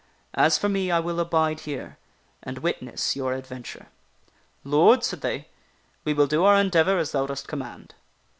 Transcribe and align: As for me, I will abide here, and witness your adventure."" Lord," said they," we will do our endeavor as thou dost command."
As 0.33 0.57
for 0.57 0.67
me, 0.67 0.89
I 0.89 0.99
will 0.99 1.19
abide 1.19 1.59
here, 1.59 1.99
and 2.41 2.57
witness 2.57 3.15
your 3.15 3.33
adventure."" 3.33 3.89
Lord," 4.63 5.03
said 5.03 5.21
they," 5.21 5.49
we 6.05 6.13
will 6.15 6.25
do 6.25 6.43
our 6.43 6.55
endeavor 6.59 6.97
as 6.97 7.11
thou 7.11 7.27
dost 7.27 7.47
command." 7.47 7.93